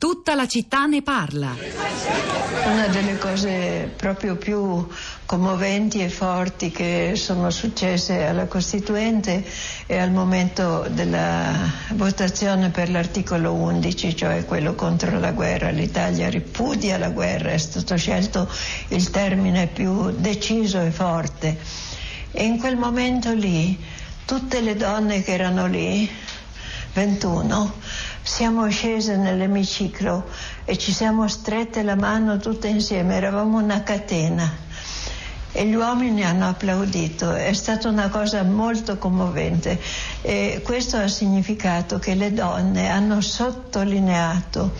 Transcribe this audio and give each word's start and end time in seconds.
Tutta 0.00 0.34
la 0.34 0.46
città 0.46 0.86
ne 0.86 1.02
parla. 1.02 1.54
Una 2.64 2.86
delle 2.86 3.18
cose 3.18 3.92
proprio 3.94 4.36
più 4.36 4.88
commoventi 5.26 6.02
e 6.02 6.08
forti 6.08 6.70
che 6.70 7.12
sono 7.16 7.50
successe 7.50 8.24
alla 8.24 8.46
Costituente 8.46 9.44
è 9.84 9.98
al 9.98 10.10
momento 10.10 10.86
della 10.88 11.52
votazione 11.90 12.70
per 12.70 12.88
l'articolo 12.88 13.52
11, 13.52 14.16
cioè 14.16 14.46
quello 14.46 14.74
contro 14.74 15.18
la 15.18 15.32
guerra. 15.32 15.68
L'Italia 15.68 16.30
ripudia 16.30 16.96
la 16.96 17.10
guerra, 17.10 17.50
è 17.50 17.58
stato 17.58 17.94
scelto 17.96 18.48
il 18.88 19.10
termine 19.10 19.66
più 19.66 20.12
deciso 20.12 20.80
e 20.80 20.90
forte. 20.92 21.58
E 22.30 22.42
in 22.42 22.56
quel 22.56 22.76
momento 22.76 23.34
lì 23.34 23.78
tutte 24.24 24.62
le 24.62 24.76
donne 24.76 25.22
che 25.22 25.34
erano 25.34 25.66
lì, 25.66 26.10
21, 26.94 27.74
siamo 28.22 28.68
scese 28.68 29.16
nell'emiciclo 29.16 30.24
e 30.64 30.76
ci 30.76 30.92
siamo 30.92 31.26
strette 31.28 31.82
la 31.82 31.96
mano 31.96 32.38
tutte 32.38 32.68
insieme, 32.68 33.16
eravamo 33.16 33.58
una 33.58 33.82
catena. 33.82 34.68
E 35.52 35.66
gli 35.66 35.74
uomini 35.74 36.24
hanno 36.24 36.48
applaudito, 36.48 37.32
è 37.34 37.52
stata 37.54 37.88
una 37.88 38.08
cosa 38.08 38.44
molto 38.44 38.98
commovente 38.98 39.80
e 40.22 40.60
questo 40.62 40.96
ha 40.96 41.08
significato 41.08 41.98
che 41.98 42.14
le 42.14 42.32
donne 42.32 42.88
hanno 42.88 43.20
sottolineato 43.20 44.72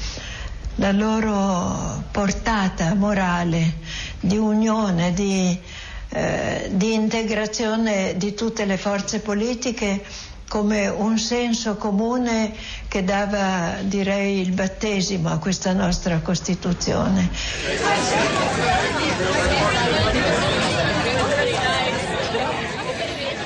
la 0.77 0.93
loro 0.93 2.05
portata 2.13 2.95
morale 2.95 3.79
di 4.21 4.37
unione, 4.37 5.13
di, 5.13 5.59
eh, 6.11 6.71
di 6.73 6.95
integrazione 6.95 8.15
di 8.17 8.35
tutte 8.35 8.65
le 8.65 8.77
forze 8.77 9.19
politiche 9.19 10.05
come 10.51 10.89
un 10.89 11.17
senso 11.17 11.77
comune 11.77 12.53
che 12.89 13.05
dava, 13.05 13.77
direi, 13.83 14.41
il 14.41 14.51
battesimo 14.51 15.29
a 15.29 15.39
questa 15.39 15.73
nostra 15.73 16.19
Costituzione. 16.19 17.31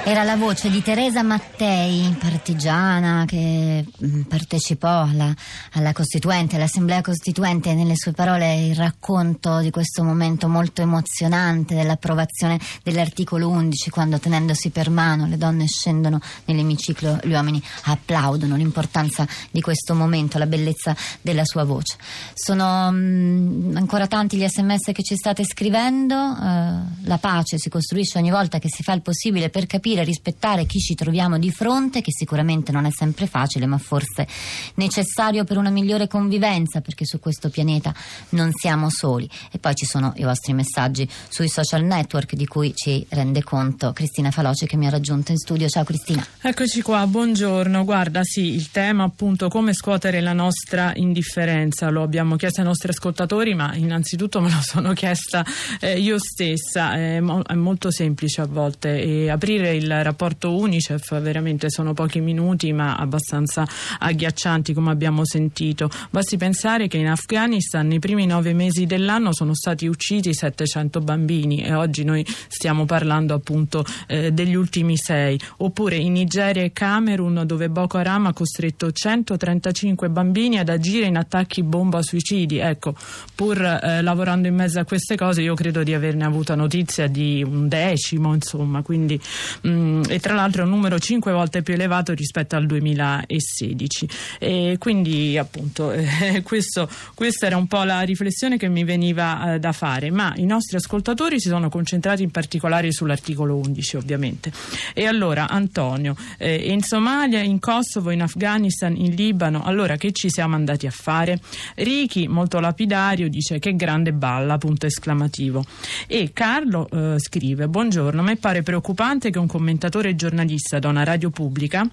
Era 0.06 0.22
la 0.22 0.36
voce 0.36 0.68
di 0.68 0.82
Teresa 0.82 1.22
Mattei, 1.22 2.14
partigiana, 2.20 3.24
che 3.26 3.86
mm, 4.04 4.20
partecipò 4.24 5.04
alla, 5.04 5.34
alla 5.72 5.94
Costituente, 5.94 6.56
all'Assemblea 6.56 7.00
Costituente, 7.00 7.72
nelle 7.72 7.96
sue 7.96 8.12
parole 8.12 8.66
il 8.66 8.76
racconto 8.76 9.60
di 9.60 9.70
questo 9.70 10.04
momento 10.04 10.46
molto 10.46 10.82
emozionante 10.82 11.74
dell'approvazione 11.74 12.60
dell'articolo 12.82 13.48
11, 13.48 13.88
quando 13.88 14.18
tenendosi 14.18 14.68
per 14.68 14.90
mano 14.90 15.26
le 15.26 15.38
donne 15.38 15.66
scendono 15.66 16.20
nell'emiciclo, 16.44 17.20
gli 17.22 17.32
uomini 17.32 17.62
applaudono 17.84 18.56
l'importanza 18.56 19.26
di 19.50 19.62
questo 19.62 19.94
momento, 19.94 20.36
la 20.36 20.46
bellezza 20.46 20.94
della 21.22 21.46
sua 21.46 21.64
voce. 21.64 21.96
Sono 22.34 22.90
mh, 22.90 22.96
mm, 22.96 23.76
ancora 23.76 24.06
tanti 24.06 24.36
gli 24.36 24.46
sms 24.46 24.92
che 24.92 25.02
ci 25.02 25.16
state 25.16 25.44
scrivendo, 25.46 26.14
uh, 26.14 27.06
la 27.06 27.18
pace 27.18 27.56
si 27.56 27.70
costruisce 27.70 28.18
ogni 28.18 28.30
volta 28.30 28.58
che 28.58 28.68
si 28.68 28.82
fa 28.82 28.92
il 28.92 29.00
possibile 29.00 29.48
per 29.48 29.66
capire 29.66 29.92
capire 29.94 30.04
rispettare 30.04 30.66
chi 30.66 30.80
ci 30.80 30.94
troviamo 30.94 31.38
di 31.38 31.50
fronte, 31.52 32.00
che 32.00 32.10
sicuramente 32.10 32.72
non 32.72 32.84
è 32.84 32.90
sempre 32.90 33.26
facile, 33.26 33.66
ma 33.66 33.78
forse 33.78 34.26
necessario 34.74 35.44
per 35.44 35.56
una 35.56 35.70
migliore 35.70 36.08
convivenza, 36.08 36.80
perché 36.80 37.04
su 37.06 37.20
questo 37.20 37.48
pianeta 37.48 37.94
non 38.30 38.50
siamo 38.52 38.90
soli. 38.90 39.28
E 39.52 39.58
poi 39.58 39.74
ci 39.74 39.86
sono 39.86 40.12
i 40.16 40.24
vostri 40.24 40.52
messaggi 40.52 41.08
sui 41.28 41.48
social 41.48 41.84
network 41.84 42.34
di 42.34 42.46
cui 42.46 42.74
ci 42.74 43.06
rende 43.10 43.42
conto 43.44 43.92
Cristina 43.92 44.30
Faloce 44.30 44.66
che 44.66 44.76
mi 44.76 44.86
ha 44.86 44.90
raggiunto 44.90 45.30
in 45.30 45.38
studio. 45.38 45.68
Ciao 45.68 45.84
Cristina. 45.84 46.26
Eccoci 46.40 46.82
qua, 46.82 47.06
buongiorno. 47.06 47.84
Guarda, 47.84 48.20
sì, 48.24 48.54
il 48.54 48.70
tema 48.70 49.04
appunto 49.04 49.48
come 49.48 49.72
scuotere 49.74 50.20
la 50.20 50.32
nostra 50.32 50.92
indifferenza 50.96 51.88
lo 51.90 52.02
abbiamo 52.02 52.36
chiesto 52.36 52.60
ai 52.60 52.66
nostri 52.66 52.90
ascoltatori, 52.90 53.54
ma 53.54 53.74
innanzitutto 53.74 54.40
me 54.40 54.50
lo 54.50 54.60
sono 54.60 54.92
chiesta 54.94 55.44
eh, 55.80 56.00
io 56.00 56.18
stessa. 56.18 56.94
È, 56.94 57.20
mo- 57.20 57.42
è 57.42 57.54
molto 57.54 57.90
semplice 57.90 58.40
a 58.40 58.46
volte 58.46 59.00
e 59.00 59.30
aprire 59.30 59.74
il 59.74 59.83
il 59.84 60.02
rapporto 60.02 60.56
Unicef 60.56 61.20
veramente 61.20 61.70
sono 61.70 61.92
pochi 61.92 62.20
minuti 62.20 62.72
ma 62.72 62.96
abbastanza 62.96 63.66
agghiaccianti 63.98 64.72
come 64.72 64.90
abbiamo 64.90 65.24
sentito. 65.24 65.90
Basti 66.10 66.36
pensare 66.36 66.88
che 66.88 66.96
in 66.96 67.08
Afghanistan 67.08 67.86
nei 67.86 67.98
primi 67.98 68.26
nove 68.26 68.52
mesi 68.54 68.86
dell'anno 68.86 69.32
sono 69.32 69.54
stati 69.54 69.86
uccisi 69.86 70.32
700 70.32 71.00
bambini 71.00 71.62
e 71.62 71.74
oggi 71.74 72.04
noi 72.04 72.24
stiamo 72.48 72.86
parlando 72.86 73.34
appunto 73.34 73.84
eh, 74.06 74.32
degli 74.32 74.54
ultimi 74.54 74.96
sei. 74.96 75.38
Oppure 75.58 75.96
in 75.96 76.12
Nigeria 76.12 76.62
e 76.62 76.72
Camerun 76.72 77.42
dove 77.44 77.68
Boko 77.68 77.98
Haram 77.98 78.26
ha 78.26 78.32
costretto 78.32 78.90
135 78.90 80.08
bambini 80.08 80.58
ad 80.58 80.68
agire 80.68 81.06
in 81.06 81.16
attacchi 81.16 81.62
bomba 81.62 82.02
suicidi. 82.02 82.58
Ecco, 82.58 82.94
pur 83.34 83.60
eh, 83.60 84.02
lavorando 84.02 84.48
in 84.48 84.54
mezzo 84.54 84.78
a 84.80 84.84
queste 84.84 85.16
cose 85.16 85.42
io 85.42 85.54
credo 85.54 85.82
di 85.82 85.92
averne 85.92 86.24
avuta 86.24 86.54
notizia 86.54 87.06
di 87.06 87.42
un 87.46 87.68
decimo, 87.68 88.34
insomma, 88.34 88.82
quindi 88.82 89.20
mh, 89.62 89.68
mm, 89.74 90.02
e 90.08 90.20
tra 90.20 90.34
l'altro 90.34 90.62
è 90.62 90.64
un 90.64 90.70
numero 90.70 90.98
cinque 90.98 91.32
volte 91.32 91.62
più 91.62 91.74
elevato 91.74 92.12
rispetto 92.12 92.56
al 92.56 92.66
2016. 92.66 94.08
E 94.38 94.76
quindi 94.78 95.36
appunto 95.36 95.92
eh, 95.92 96.42
questo, 96.42 96.88
questa 97.14 97.46
era 97.46 97.56
un 97.56 97.66
po' 97.66 97.82
la 97.82 98.00
riflessione 98.02 98.56
che 98.56 98.68
mi 98.68 98.84
veniva 98.84 99.54
eh, 99.54 99.58
da 99.58 99.72
fare, 99.72 100.10
ma 100.10 100.32
i 100.36 100.46
nostri 100.46 100.76
ascoltatori 100.76 101.40
si 101.40 101.48
sono 101.48 101.68
concentrati 101.68 102.22
in 102.22 102.30
particolare 102.30 102.92
sull'articolo 102.92 103.56
11 103.56 103.96
ovviamente. 103.96 104.52
E 104.94 105.06
allora 105.06 105.48
Antonio, 105.48 106.16
eh, 106.38 106.54
in 106.54 106.82
Somalia, 106.82 107.40
in 107.40 107.58
Kosovo, 107.58 108.10
in 108.10 108.22
Afghanistan, 108.22 108.94
in 108.96 109.14
Libano, 109.14 109.64
allora 109.64 109.96
che 109.96 110.12
ci 110.12 110.30
siamo 110.30 110.54
andati 110.54 110.86
a 110.86 110.90
fare? 110.90 111.40
Ricky, 111.76 112.26
molto 112.26 112.60
lapidario, 112.60 113.28
dice 113.28 113.58
che 113.58 113.74
grande 113.74 114.12
balla, 114.12 114.58
punto 114.58 114.86
esclamativo. 114.86 115.64
E 116.06 116.30
Carlo 116.32 116.88
eh, 116.90 117.18
scrive, 117.18 117.68
buongiorno, 117.68 118.20
a 118.20 118.24
me 118.24 118.36
pare 118.36 118.62
preoccupante 118.62 119.30
che 119.30 119.38
un 119.38 119.46
commentatore 119.46 119.63
e 120.08 120.14
giornalista 120.14 120.78
da 120.78 120.88
una 120.88 121.04
radio 121.04 121.30
pubblica 121.30 121.88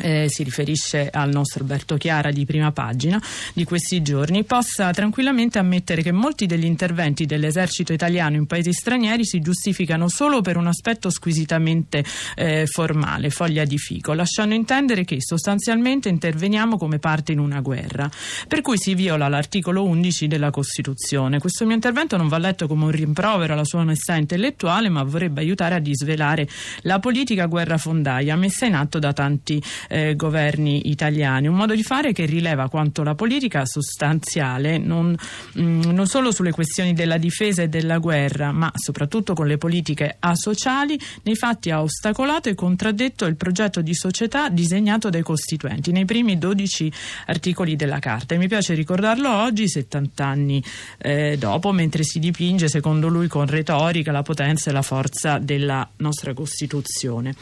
eh, 0.00 0.26
si 0.28 0.42
riferisce 0.42 1.08
al 1.10 1.30
nostro 1.30 1.62
Alberto 1.62 1.96
Chiara 1.96 2.30
di 2.30 2.44
prima 2.44 2.72
pagina 2.72 3.20
di 3.52 3.64
questi 3.64 4.02
giorni, 4.02 4.44
possa 4.44 4.90
tranquillamente 4.90 5.58
ammettere 5.58 6.02
che 6.02 6.12
molti 6.12 6.46
degli 6.46 6.64
interventi 6.64 7.26
dell'esercito 7.26 7.92
italiano 7.92 8.36
in 8.36 8.46
paesi 8.46 8.72
stranieri 8.72 9.24
si 9.24 9.40
giustificano 9.40 10.08
solo 10.08 10.40
per 10.40 10.56
un 10.56 10.66
aspetto 10.66 11.10
squisitamente 11.10 12.04
eh, 12.34 12.66
formale, 12.66 13.30
foglia 13.30 13.64
di 13.64 13.78
fico, 13.78 14.12
lasciando 14.12 14.54
intendere 14.54 15.04
che 15.04 15.16
sostanzialmente 15.20 16.08
interveniamo 16.08 16.76
come 16.76 16.98
parte 16.98 17.32
in 17.32 17.38
una 17.38 17.60
guerra, 17.60 18.10
per 18.48 18.60
cui 18.60 18.78
si 18.78 18.94
viola 18.94 19.28
l'articolo 19.28 19.84
11 19.84 20.26
della 20.26 20.50
Costituzione. 20.50 21.38
Questo 21.38 21.64
mio 21.64 21.74
intervento 21.74 22.16
non 22.16 22.28
va 22.28 22.38
letto 22.38 22.66
come 22.66 22.84
un 22.84 22.90
rimprovero 22.90 23.54
alla 23.54 23.64
sua 23.64 23.80
onestà 23.80 24.16
intellettuale, 24.16 24.88
ma 24.88 25.02
vorrebbe 25.02 25.40
aiutare 25.40 25.74
a 25.74 25.78
disvelare 25.78 26.48
la 26.82 26.98
politica 26.98 27.46
guerrafondaia 27.46 28.36
messa 28.36 28.66
in 28.66 28.74
atto 28.74 28.98
da 28.98 29.12
tanti 29.12 29.62
eh, 29.88 30.16
governi 30.16 30.90
italiani. 30.90 31.46
Un 31.46 31.56
modo 31.56 31.74
di 31.74 31.82
fare 31.82 32.12
che 32.12 32.24
rileva 32.24 32.68
quanto 32.68 33.02
la 33.02 33.14
politica 33.14 33.64
sostanziale, 33.64 34.78
non, 34.78 35.16
mh, 35.54 35.60
mm, 35.60 35.80
non 35.82 36.06
solo 36.06 36.30
sulle 36.30 36.52
questioni 36.52 36.92
della 36.92 37.18
difesa 37.18 37.62
e 37.62 37.68
della 37.68 37.98
guerra, 37.98 38.52
ma 38.52 38.70
soprattutto 38.74 39.34
con 39.34 39.46
le 39.46 39.58
politiche 39.58 40.16
asociali, 40.18 40.98
nei 41.22 41.36
fatti 41.36 41.70
ha 41.70 41.82
ostacolato 41.82 42.48
e 42.48 42.54
contraddetto 42.54 43.24
il 43.26 43.36
progetto 43.36 43.80
di 43.80 43.94
società 43.94 44.48
disegnato 44.48 45.10
dai 45.10 45.22
costituenti 45.22 45.92
nei 45.92 46.04
primi 46.04 46.38
12 46.38 46.92
articoli 47.26 47.76
della 47.76 47.98
Carta. 47.98 48.34
E 48.34 48.38
mi 48.38 48.48
piace 48.48 48.74
ricordarlo 48.74 49.30
oggi, 49.30 49.68
70 49.68 50.24
anni 50.24 50.62
eh, 50.98 51.36
dopo, 51.38 51.72
mentre 51.72 52.02
si 52.02 52.18
dipinge, 52.18 52.68
secondo 52.68 53.08
lui, 53.08 53.28
con 53.28 53.46
retorica 53.46 54.12
la 54.12 54.22
potenza 54.22 54.70
e 54.70 54.72
la 54.72 54.82
forza 54.82 55.38
della 55.38 55.88
nostra 55.96 56.34
Costituzione. 56.34 57.34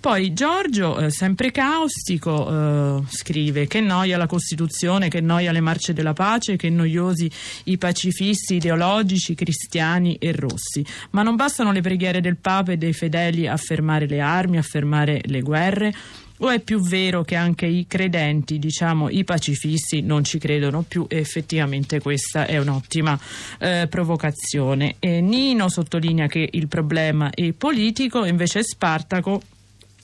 Poi 0.00 0.32
Giorgio, 0.32 0.98
eh, 0.98 1.10
sempre 1.10 1.50
caos, 1.50 1.73
caustico, 1.74 2.48
eh, 2.48 3.02
scrive, 3.08 3.66
che 3.66 3.80
noia 3.80 4.16
la 4.16 4.26
Costituzione, 4.26 5.08
che 5.08 5.20
noia 5.20 5.50
le 5.50 5.60
marce 5.60 5.92
della 5.92 6.12
pace, 6.12 6.54
che 6.54 6.70
noiosi 6.70 7.28
i 7.64 7.78
pacifisti 7.78 8.54
ideologici, 8.54 9.34
cristiani 9.34 10.14
e 10.20 10.32
rossi. 10.32 10.86
Ma 11.10 11.22
non 11.22 11.34
bastano 11.34 11.72
le 11.72 11.80
preghiere 11.80 12.20
del 12.20 12.36
Papa 12.36 12.72
e 12.72 12.76
dei 12.76 12.92
fedeli 12.92 13.48
a 13.48 13.56
fermare 13.56 14.06
le 14.06 14.20
armi, 14.20 14.56
a 14.56 14.62
fermare 14.62 15.20
le 15.24 15.40
guerre? 15.40 15.94
O 16.38 16.50
è 16.50 16.60
più 16.60 16.80
vero 16.80 17.22
che 17.22 17.36
anche 17.36 17.66
i 17.66 17.86
credenti, 17.88 18.58
diciamo 18.58 19.08
i 19.08 19.24
pacifisti, 19.24 20.00
non 20.02 20.24
ci 20.24 20.38
credono 20.38 20.82
più 20.82 21.06
e 21.08 21.18
effettivamente 21.18 22.00
questa 22.00 22.46
è 22.46 22.58
un'ottima 22.58 23.18
eh, 23.58 23.86
provocazione. 23.88 24.96
E 25.00 25.20
Nino 25.20 25.68
sottolinea 25.68 26.26
che 26.28 26.48
il 26.52 26.68
problema 26.68 27.30
è 27.30 27.52
politico, 27.52 28.24
invece 28.24 28.62
Spartaco 28.62 29.42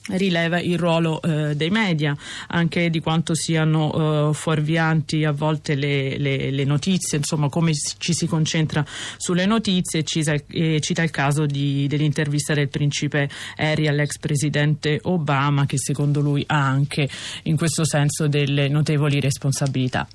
rileva 0.09 0.61
il 0.61 0.79
ruolo 0.79 1.21
eh, 1.23 1.55
dei 1.55 1.71
media, 1.71 2.17
anche 2.49 2.91
di 2.91 3.01
quanto 3.01 3.35
siano 3.35 4.31
eh, 4.31 4.35
fuorvianti 4.35 5.25
a 5.25 5.33
volte 5.33 5.75
le, 5.75 6.19
le, 6.19 6.51
le, 6.51 6.65
notizie, 6.65 7.19
insomma 7.19 7.49
come 7.49 7.73
ci 7.99 8.13
si 8.13 8.27
concentra 8.27 8.85
sulle 9.17 9.47
notizie, 9.47 10.03
cita, 10.05 10.35
e 10.49 10.81
cita 10.81 11.03
il 11.03 11.11
caso 11.11 11.47
di, 11.47 11.87
dell'intervista 11.87 12.55
del 12.55 12.69
principe 12.69 13.29
Harry 13.57 13.87
all'ex 13.87 14.19
presidente 14.19 14.99
Obama 15.03 15.67
che 15.67 15.79
secondo 15.79 16.21
lui 16.21 16.45
ha 16.47 16.67
anche 16.67 17.09
in 17.45 17.57
questo 17.57 17.85
senso 17.85 18.27
delle 18.27 18.69
notevoli 18.69 19.21
responsabilità. 19.21 20.07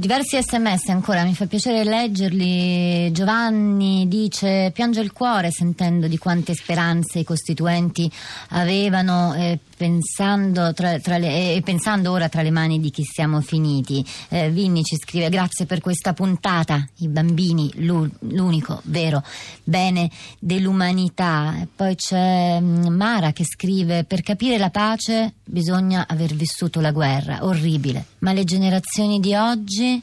Diversi 0.00 0.40
sms 0.40 0.90
ancora, 0.90 1.24
mi 1.24 1.34
fa 1.34 1.46
piacere 1.46 1.82
leggerli. 1.82 3.10
Giovanni 3.10 4.06
dice: 4.06 4.70
Piange 4.72 5.00
il 5.00 5.10
cuore 5.10 5.50
sentendo 5.50 6.06
di 6.06 6.18
quante 6.18 6.54
speranze 6.54 7.18
i 7.18 7.24
costituenti 7.24 8.08
avevano 8.50 9.34
eh, 9.34 9.58
pensando, 9.76 10.72
tra, 10.72 11.00
tra 11.00 11.18
le, 11.18 11.56
eh, 11.56 11.62
pensando, 11.62 12.12
ora 12.12 12.28
tra 12.28 12.42
le 12.42 12.52
mani 12.52 12.78
di 12.78 12.90
chi 12.90 13.02
siamo 13.02 13.40
finiti. 13.40 14.06
Eh, 14.28 14.50
Vinni 14.50 14.84
ci 14.84 14.94
scrive: 14.96 15.30
Grazie 15.30 15.66
per 15.66 15.80
questa 15.80 16.12
puntata. 16.12 16.86
I 16.98 17.08
bambini, 17.08 17.68
l'unico 17.78 18.80
vero 18.84 19.24
bene 19.64 20.08
dell'umanità. 20.38 21.56
E 21.60 21.66
poi 21.74 21.96
c'è 21.96 22.60
mm, 22.60 22.86
Mara 22.86 23.32
che 23.32 23.44
scrive: 23.44 24.04
Per 24.04 24.22
capire 24.22 24.58
la 24.58 24.70
pace 24.70 25.34
bisogna 25.42 26.06
aver 26.06 26.34
vissuto 26.34 26.80
la 26.80 26.92
guerra. 26.92 27.44
Orribile. 27.44 28.04
Ma 28.20 28.32
le 28.32 28.44
generazioni 28.44 29.20
di 29.20 29.34
oggi 29.34 30.02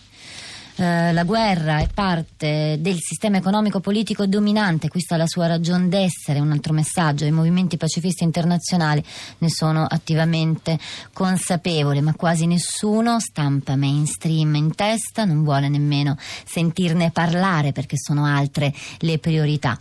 eh, 0.78 1.14
la 1.14 1.24
guerra 1.24 1.80
è 1.80 1.88
parte 1.94 2.78
del 2.80 2.98
sistema 3.00 3.38
economico-politico 3.38 4.26
dominante, 4.26 4.90
questa 4.90 5.16
è 5.16 5.18
la 5.18 5.28
sua 5.28 5.48
ragione 5.48 5.88
d'essere, 5.88 6.40
un 6.40 6.52
altro 6.52 6.74
messaggio, 6.74 7.26
i 7.26 7.32
movimenti 7.32 7.78
pacifisti 7.78 8.24
internazionali 8.24 9.04
ne 9.38 9.50
sono 9.50 9.86
attivamente 9.90 10.78
consapevoli, 11.14 12.02
ma 12.02 12.14
quasi 12.14 12.46
nessuno 12.46 13.20
stampa 13.20 13.76
mainstream 13.76 14.56
in 14.56 14.76
testa, 14.76 15.24
non 15.24 15.44
vuole 15.44 15.70
nemmeno 15.70 16.18
sentirne 16.46 17.12
parlare 17.12 17.72
perché 17.72 17.96
sono 17.98 18.26
altre 18.26 18.74
le 19.00 19.18
priorità. 19.18 19.78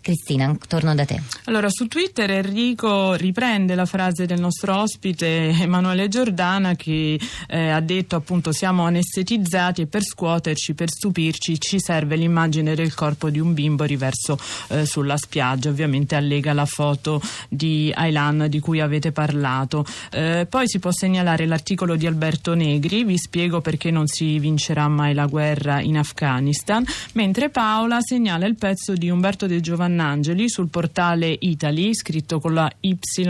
Cristina, 0.00 0.56
torno 0.66 0.94
da 0.94 1.04
te. 1.04 1.20
Allora, 1.44 1.68
su 1.68 1.86
Twitter 1.86 2.30
Enrico 2.30 3.12
riprende 3.14 3.74
la 3.74 3.84
frase 3.84 4.24
del 4.24 4.40
nostro 4.40 4.74
ospite 4.80 5.48
Emanuele 5.48 6.08
Giordana 6.08 6.74
che 6.76 7.20
eh, 7.46 7.68
ha 7.68 7.80
detto 7.80 8.16
appunto 8.16 8.52
siamo 8.52 8.84
anestetizzati 8.86 9.82
e 9.82 9.86
per 9.86 10.02
scuoterci, 10.38 10.74
per 10.74 10.88
stupirci 10.88 11.60
ci 11.60 11.80
serve 11.80 12.16
l'immagine 12.16 12.74
del 12.74 12.94
corpo 12.94 13.28
di 13.28 13.40
un 13.40 13.54
bimbo 13.54 13.84
riverso 13.84 14.38
eh, 14.68 14.86
sulla 14.86 15.16
spiaggia. 15.16 15.68
Ovviamente 15.68 16.14
allega 16.14 16.52
la 16.52 16.64
foto 16.64 17.20
di 17.48 17.92
Aylan 17.94 18.46
di 18.48 18.60
cui 18.60 18.80
avete 18.80 19.10
parlato. 19.12 19.84
Eh, 20.12 20.46
poi 20.48 20.68
si 20.68 20.78
può 20.78 20.92
segnalare 20.92 21.46
l'articolo 21.46 21.96
di 21.96 22.06
Alberto 22.06 22.54
Negri, 22.54 23.04
vi 23.04 23.18
spiego 23.18 23.60
perché 23.60 23.90
non 23.90 24.06
si 24.06 24.38
vincerà 24.38 24.88
mai 24.88 25.12
la 25.14 25.26
guerra 25.26 25.80
in 25.80 25.98
Afghanistan, 25.98 26.84
mentre 27.12 27.50
Paola 27.50 27.98
segnala 28.00 28.46
il 28.46 28.54
pezzo 28.54 28.92
di 28.94 29.10
Umberto 29.10 29.46
De 29.46 29.60
Giovanni 29.60 30.00
Angeli 30.00 30.48
sul 30.48 30.68
portale 30.68 31.36
Italy, 31.40 31.94
scritto 31.94 32.38
con 32.38 32.54
la 32.54 32.70
Y 32.80 32.96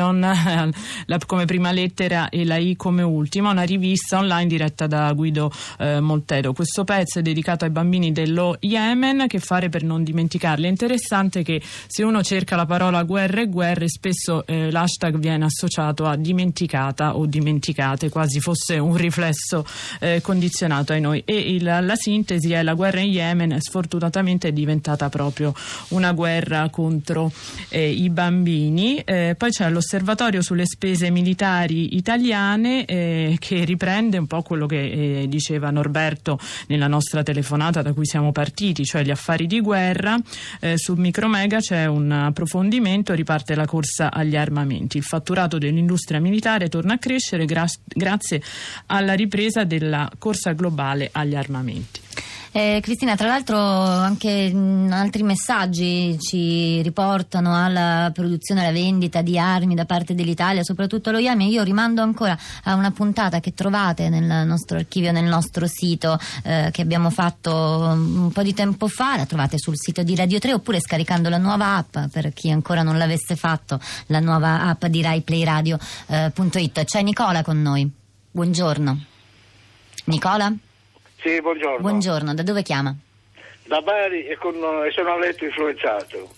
la, 1.07 1.19
come 1.27 1.45
prima 1.47 1.73
lettera 1.73 2.29
e 2.29 2.45
la 2.45 2.57
I 2.57 2.77
come 2.77 3.03
ultima, 3.03 3.51
una 3.51 3.63
rivista 3.63 4.19
online 4.19 4.47
diretta 4.47 4.87
da 4.87 5.13
Guido 5.13 5.51
eh, 5.79 6.01
Moltero. 6.01 6.53
Questo 6.53 6.85
pezzo 6.85 6.98
è 7.01 7.23
dedicato 7.23 7.65
ai 7.65 7.71
bambini 7.71 8.13
dello 8.13 8.57
Yemen, 8.61 9.27
che 9.27 9.39
fare 9.39 9.69
per 9.69 9.83
non 9.83 10.05
dimenticarli. 10.05 10.67
È 10.67 10.69
interessante 10.69 11.43
che 11.43 11.61
se 11.87 12.03
uno 12.03 12.23
cerca 12.23 12.57
la 12.57 12.67
parola 12.67 13.03
guerra 13.03 13.43
e 13.43 13.49
guerre, 13.49 13.89
spesso 13.89 14.47
eh, 14.47 14.71
l'hashtag 14.71 15.19
viene 15.19 15.45
associato 15.45 16.07
a 16.07 16.17
dimenticata 16.17 17.17
o 17.17 17.27
dimenticate, 17.27 18.09
quasi 18.09 18.41
fosse 18.41 18.79
un 18.79 18.97
riflesso 18.97 19.65
eh, 20.01 20.21
condizionato 20.23 20.93
ai 20.93 21.01
noi. 21.01 21.23
E 21.25 21.37
il, 21.37 21.63
la 21.63 21.97
sintesi 21.97 22.53
è 22.53 22.63
la 22.63 22.75
guerra 22.75 23.01
in 23.01 23.11
Yemen 23.11 23.61
sfortunatamente 23.61 24.49
è 24.49 24.53
diventata 24.53 25.09
proprio 25.09 25.53
una 25.89 26.13
guerra 26.13 26.27
guerra 26.29 26.69
contro 26.69 27.31
eh, 27.69 27.91
i 27.91 28.11
bambini. 28.11 28.99
Eh, 28.99 29.35
poi 29.37 29.51
c'è 29.51 29.71
l'osservatorio 29.71 30.43
sulle 30.43 30.67
spese 30.67 31.11
militari 31.11 31.97
italiane 31.97 32.85
eh, 32.85 33.37
che 33.39 33.65
riprende 33.65 34.19
un 34.19 34.27
po' 34.27 34.43
quello 34.43 34.67
che 34.67 35.23
eh, 35.23 35.29
diceva 35.29 35.71
Norberto 35.71 36.39
nella 36.67 36.88
nostra 36.89 37.23
telefonata 37.23 37.83
da 37.83 37.93
cui 37.93 38.07
siamo 38.07 38.33
partiti, 38.33 38.85
cioè 38.85 39.03
gli 39.03 39.11
affari 39.11 39.47
di 39.47 39.61
guerra. 39.61 40.19
Eh, 40.61 40.77
su 40.77 40.95
Micromega 40.95 41.59
c'è 41.59 41.87
un 41.87 42.11
approfondimento, 42.11 43.15
riparte 43.15 43.55
la 43.55 43.67
corsa 43.67 44.11
agli 44.11 44.37
armamenti. 44.37 44.97
Il 44.97 45.05
fatturato 45.05 45.59
dell'industria 45.59 46.21
militare 46.21 46.69
torna 46.69 46.95
a 46.95 46.99
crescere 46.99 47.45
gra- 47.45 47.67
grazie 47.85 48.43
alla 48.87 49.13
ripresa 49.13 49.65
della 49.65 50.11
corsa 50.19 50.53
globale 50.53 51.11
agli 51.13 51.35
armamenti. 51.35 52.01
Eh, 52.53 52.81
Cristina, 52.83 53.15
tra 53.15 53.29
l'altro 53.29 53.59
anche 53.59 54.51
altri 54.91 55.23
messaggi 55.23 56.19
ci 56.19 56.81
riportano 56.83 57.55
alla 57.55 58.11
produzione 58.13 58.63
e 58.63 58.65
alla 58.65 58.73
vendita 58.73 59.21
di 59.21 59.39
armi 59.39 59.75
da 59.75 59.85
parte 59.85 60.15
dell'Italia, 60.15 60.63
soprattutto 60.63 61.11
lo 61.11 61.19
Yemen. 61.19 61.49
Io 61.49 61.63
rimando 61.63 62.01
ancora 62.01 62.37
a 62.65 62.75
una 62.75 62.91
puntata 62.91 63.41
che 63.41 63.53
trovate 63.53 64.09
nel 64.09 64.47
nostro 64.47 64.79
archivio, 64.79 65.13
nel 65.13 65.27
nostro 65.27 65.67
sito 65.67 66.19
eh, 66.43 66.71
che 66.73 66.83
abbiamo 66.83 67.11
fatto 67.11 67.53
un 67.53 68.31
po' 68.33 68.43
di 68.43 68.55
tempo 68.55 68.89
fa, 68.89 69.17
la 69.17 69.27
trovate 69.27 69.59
sul 69.59 69.77
sito 69.77 70.03
di 70.03 70.15
Radio 70.15 70.39
3 70.39 70.55
oppure 70.55 70.81
scaricando 70.81 71.29
la 71.29 71.39
nuova 71.39 71.77
app 71.77 71.99
per 72.11 72.33
chi 72.33 72.51
ancora 72.51 72.83
non 72.83 72.97
l'avesse 72.97 73.37
fatto, 73.37 73.79
la 74.07 74.21
nuova 74.21 74.63
app 74.69 74.87
di 74.87 75.03
RaiPlayRadio.it. 75.03 76.79
Eh, 76.79 76.85
C'è 76.85 77.03
Nicola 77.03 77.43
con 77.43 77.61
noi. 77.61 77.91
Buongiorno. 78.31 79.05
Nicola? 80.05 80.53
Sì, 81.21 81.41
buongiorno. 81.41 81.81
Buongiorno, 81.81 82.35
da 82.35 82.43
dove 82.43 82.63
chiama? 82.63 82.95
Da 83.65 83.81
Bari 83.83 84.27
e, 84.27 84.37
con, 84.37 84.55
e 84.55 84.91
sono 84.93 85.13
a 85.13 85.19
letto 85.19 85.45
influenzato. 85.45 86.31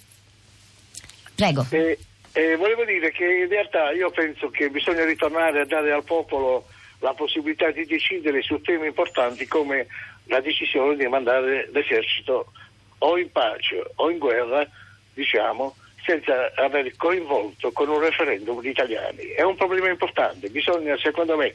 Prego. 1.34 1.66
E, 1.70 1.98
e 2.32 2.56
volevo 2.56 2.84
dire 2.84 3.10
che 3.12 3.24
in 3.24 3.48
realtà 3.48 3.90
io 3.92 4.10
penso 4.10 4.50
che 4.50 4.70
bisogna 4.70 5.04
ritornare 5.04 5.60
a 5.60 5.66
dare 5.66 5.92
al 5.92 6.04
popolo 6.04 6.66
la 7.00 7.14
possibilità 7.14 7.70
di 7.70 7.86
decidere 7.86 8.42
su 8.42 8.60
temi 8.60 8.86
importanti 8.86 9.46
come 9.46 9.86
la 10.24 10.40
decisione 10.40 10.96
di 10.96 11.06
mandare 11.06 11.68
l'esercito 11.72 12.52
o 12.98 13.18
in 13.18 13.30
pace 13.32 13.82
o 13.96 14.10
in 14.10 14.18
guerra, 14.18 14.66
diciamo, 15.14 15.74
senza 16.04 16.52
aver 16.54 16.94
coinvolto 16.96 17.72
con 17.72 17.88
un 17.88 18.00
referendum 18.00 18.60
gli 18.60 18.68
italiani. 18.68 19.24
È 19.36 19.42
un 19.42 19.56
problema 19.56 19.88
importante, 19.88 20.48
bisogna 20.48 20.96
secondo 20.98 21.36
me 21.36 21.54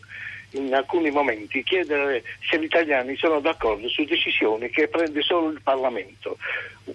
in 0.51 0.73
alcuni 0.73 1.11
momenti 1.11 1.63
chiedere 1.63 2.23
se 2.49 2.59
gli 2.59 2.63
italiani 2.63 3.15
sono 3.17 3.39
d'accordo 3.39 3.89
su 3.89 4.03
decisioni 4.05 4.69
che 4.69 4.87
prende 4.87 5.21
solo 5.21 5.49
il 5.49 5.61
Parlamento. 5.61 6.37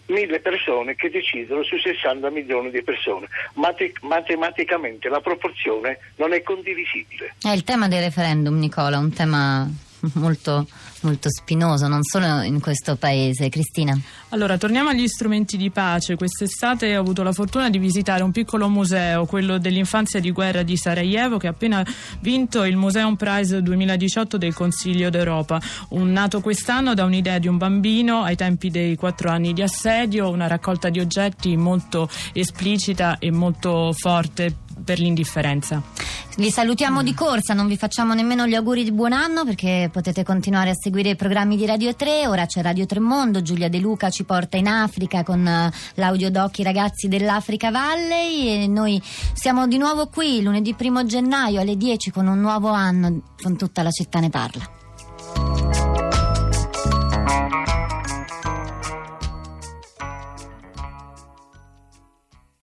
Mille 0.06 0.40
persone 0.40 0.94
che 0.94 1.10
decidono 1.10 1.62
su 1.62 1.78
60 1.78 2.30
milioni 2.30 2.70
di 2.70 2.82
persone. 2.82 3.28
Mate- 3.54 3.92
matematicamente 4.02 5.08
la 5.08 5.20
proporzione 5.20 5.98
non 6.16 6.32
è 6.32 6.42
condivisibile. 6.42 7.34
È 7.42 7.50
il 7.50 7.64
tema 7.64 7.88
del 7.88 8.02
referendum, 8.02 8.58
Nicola, 8.58 8.98
un 8.98 9.12
tema 9.12 9.68
molto, 10.14 10.66
molto 11.02 11.28
spinoso, 11.30 11.86
non 11.88 12.02
solo 12.02 12.42
in 12.42 12.60
questo 12.60 12.96
paese. 12.96 13.48
Cristina. 13.48 13.98
Allora, 14.30 14.56
torniamo 14.56 14.90
agli 14.90 15.06
strumenti 15.08 15.56
di 15.56 15.70
pace. 15.70 16.16
Quest'estate 16.16 16.96
ho 16.96 17.00
avuto 17.00 17.22
la 17.22 17.32
fortuna 17.32 17.68
di 17.68 17.78
visitare 17.78 18.22
un 18.22 18.32
piccolo 18.32 18.68
museo, 18.68 19.26
quello 19.26 19.58
dell'infanzia 19.58 20.20
di 20.20 20.30
guerra 20.30 20.62
di 20.62 20.76
Sarajevo, 20.76 21.36
che 21.36 21.46
ha 21.46 21.50
appena 21.50 21.84
vinto 22.20 22.64
il 22.64 22.76
Museum 22.76 23.16
Prize 23.16 23.60
2018 23.62 24.38
del 24.38 24.54
Consiglio 24.54 25.10
d'Europa. 25.10 25.60
Un 25.90 26.12
nato 26.12 26.40
quest'anno 26.40 26.94
da 26.94 27.04
un'idea 27.04 27.38
di 27.38 27.48
un 27.48 27.58
bambino 27.58 28.22
ai 28.22 28.36
tempi 28.36 28.70
dei 28.70 28.96
quattro 28.96 29.30
anni 29.30 29.52
di 29.52 29.62
assedio, 29.62 30.30
una 30.30 30.46
raccolta 30.46 30.88
di 30.88 31.00
oggetti 31.00 31.56
molto 31.56 32.08
esplicita 32.32 33.18
e 33.18 33.30
molto 33.30 33.92
forte 33.92 34.68
per 34.90 34.98
l'indifferenza. 34.98 35.80
Vi 36.36 36.50
salutiamo 36.50 37.04
di 37.04 37.14
corsa, 37.14 37.54
non 37.54 37.68
vi 37.68 37.76
facciamo 37.76 38.12
nemmeno 38.12 38.44
gli 38.48 38.56
auguri 38.56 38.82
di 38.82 38.90
buon 38.90 39.12
anno 39.12 39.44
perché 39.44 39.88
potete 39.92 40.24
continuare 40.24 40.70
a 40.70 40.74
seguire 40.74 41.10
i 41.10 41.14
programmi 41.14 41.56
di 41.56 41.64
Radio 41.64 41.94
3. 41.94 42.26
Ora 42.26 42.44
c'è 42.46 42.60
Radio 42.60 42.86
Tremondo, 42.86 43.40
Giulia 43.40 43.68
De 43.68 43.78
Luca 43.78 44.10
ci 44.10 44.24
porta 44.24 44.56
in 44.56 44.66
Africa 44.66 45.22
con 45.22 45.46
uh, 45.46 45.70
l'audio 45.94 46.28
doc 46.32 46.58
ragazzi 46.64 47.06
dell'Africa 47.06 47.70
Valley 47.70 48.64
e 48.64 48.66
noi 48.66 49.00
siamo 49.32 49.68
di 49.68 49.78
nuovo 49.78 50.08
qui 50.08 50.42
lunedì 50.42 50.74
primo 50.74 51.06
gennaio 51.06 51.60
alle 51.60 51.76
10 51.76 52.10
con 52.10 52.26
un 52.26 52.40
nuovo 52.40 52.70
anno 52.70 53.22
con 53.40 53.56
tutta 53.56 53.84
la 53.84 53.90
città 53.90 54.18
ne 54.18 54.28
parla. 54.28 54.79